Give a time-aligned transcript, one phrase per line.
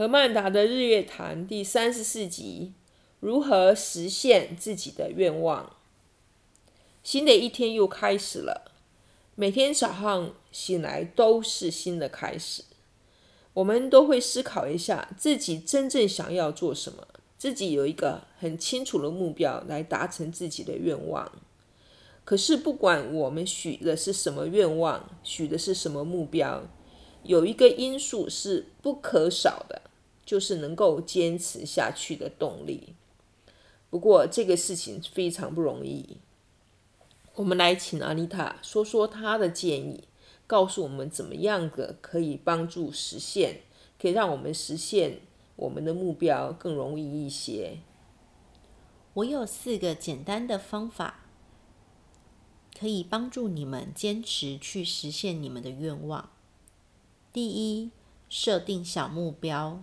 [0.00, 2.72] 何曼达的日月潭第三十四集：
[3.20, 5.76] 如何实现自己的愿望？
[7.02, 8.72] 新的一天又开始了，
[9.34, 12.62] 每天早上醒来都是新的开始。
[13.52, 21.30] 我们都会思考一下自己真正想要做什么，自己有一个很清楚的目标来达成自己的愿望。
[22.24, 26.62] 可是不管我们许的是什么愿望，许的是什么目标。
[27.22, 29.82] 有一个因素是不可少的，
[30.24, 32.94] 就是能够坚持下去的动力。
[33.90, 36.18] 不过这个事情非常不容易。
[37.34, 40.04] 我们来请阿妮塔说说她的建议，
[40.46, 43.62] 告诉我们怎么样的可以帮助实现，
[44.00, 45.20] 可以让我们实现
[45.56, 47.78] 我们的目标更容易一些。
[49.14, 51.24] 我有四个简单的方法，
[52.78, 56.30] 可以帮助你们坚持去实现你们的愿望。
[57.32, 57.90] 第一，
[58.28, 59.82] 设定小目标。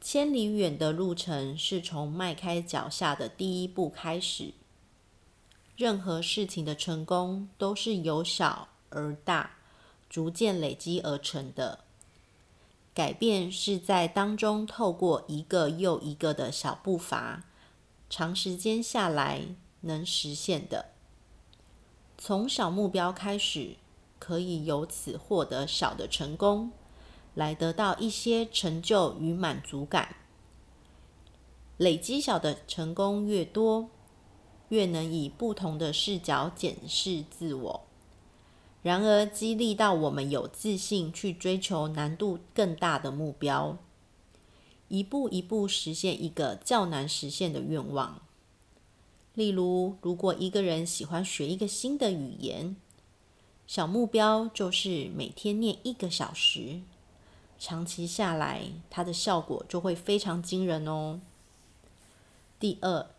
[0.00, 4.54] 千里远的路程是从迈开脚下的第一步开始。
[5.76, 9.56] 任何事情的成功都是由小而大，
[10.08, 11.80] 逐渐累积而成的。
[12.94, 17.44] 改变是在当中透过一个又一个的小步伐，
[18.08, 19.42] 长时间下来
[19.82, 20.86] 能实现的。
[22.18, 23.76] 从小目标开始。
[24.20, 26.70] 可以由此获得小的成功，
[27.34, 30.16] 来得到一些成就与满足感。
[31.76, 33.88] 累积小的成功越多，
[34.68, 37.86] 越能以不同的视角检视自我，
[38.82, 43.78] 然而激励到我们有自信去追求难度更大的目标，
[44.88, 48.20] 一步一步实现一个较难实现的愿望。
[49.34, 52.76] 例如，如果一个人喜欢学一个新的语言，
[53.66, 56.80] 小目标就是每天念一个小时，
[57.60, 61.20] 长期下来，它的效果就会非常惊人哦。
[62.58, 63.10] 第二，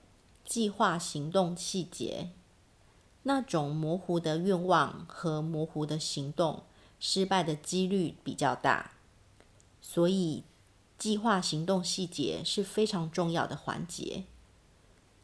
[0.43, 2.31] 计划行动细节，
[3.23, 6.63] 那种模糊的愿望和模糊的行动，
[6.99, 8.91] 失败的几率比较大，
[9.79, 10.43] 所以
[10.97, 14.23] 计划行动细节是非常重要的环节。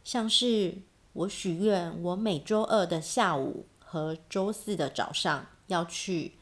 [0.03, 0.77] 像是
[1.13, 3.65] 我许愿，我每周二的下午。
[3.89, 6.33] 和周四的早上要去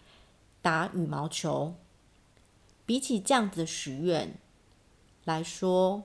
[0.64, 1.76] 打羽毛球。
[2.86, 4.38] 比起这样子许愿
[5.24, 6.04] 来说，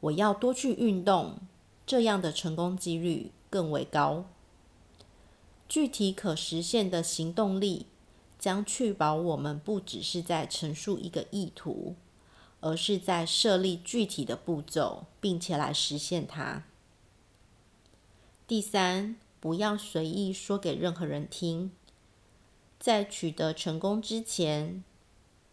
[0.00, 1.38] 我要多去运动，
[1.86, 4.26] 这样的成功几率更为高。
[5.68, 7.86] 具体可实现的行动力，
[8.38, 11.94] 将确保我们不只是在陈述一个意图，
[12.60, 16.64] 而是在设立具体的步骤，并且来实现它。
[18.46, 19.16] 第三。
[19.40, 21.70] 不要随意说给任何人听。
[22.80, 24.82] 在取得成功之前，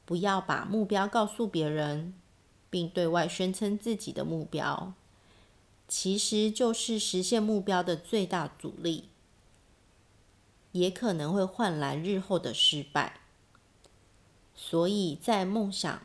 [0.06, 2.14] 不要把目标告诉别人，
[2.70, 4.94] 并对外宣称自己的目标，
[5.88, 9.10] 其实就是实现目标的最大阻力，
[10.72, 13.22] 也可能会换来日后的失败。
[14.54, 16.02] 所以在梦想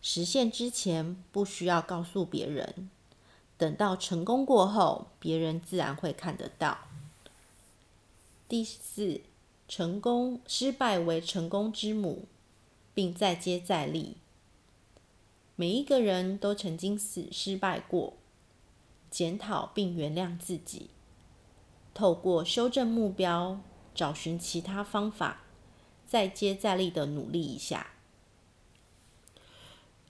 [0.00, 2.90] 实现之前，不需要告诉别人，
[3.56, 6.78] 等到成功过后，别人自然会看得到。
[8.48, 9.20] 第四，
[9.68, 12.26] 成功失败为成功之母，
[12.96, 14.16] 并再接再厉。
[15.54, 18.14] 每一个人都曾经死失败过，
[19.10, 20.88] 检讨并原谅自己，
[21.92, 23.60] 透过修正目标，
[23.94, 25.42] 找寻其他方法，
[26.06, 27.88] 再接再厉的努力一下。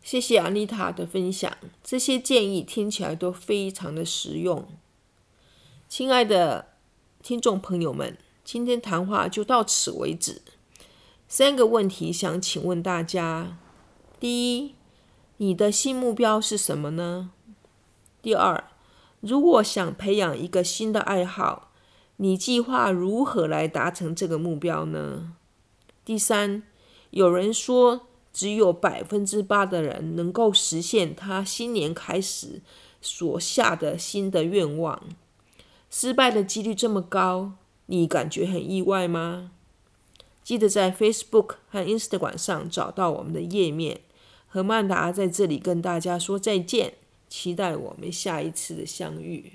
[0.01, 4.65] 谢谢阿妮塔的分享，这些建议听起来都非常的实用。
[5.89, 6.77] 亲爱的
[7.21, 8.17] 听众朋友们。
[8.45, 10.41] 今天谈话就到此为止。
[11.29, 13.59] 三个问题想请问大家：
[14.21, 14.77] 第一，
[15.39, 17.31] 你的新目标是什么呢？
[18.23, 18.71] 第二，
[19.21, 21.73] 如果想培养一个新的爱好，
[22.19, 25.33] 你计划如何来达成这个目标呢？
[26.05, 26.63] 第三，
[27.11, 32.63] 有人说只有百分之八的人能够实现他新年开始
[33.01, 35.03] 所下的新的愿望，
[35.91, 37.55] 失败的几率这么高。
[37.87, 39.51] 你感觉很意外吗？
[40.47, 44.03] 记得在 Facebook 和 Instagram 上找到我们的页面。
[44.47, 46.95] 何曼达在这里跟大家说再见，
[47.29, 49.55] 期待我们下一次的相遇。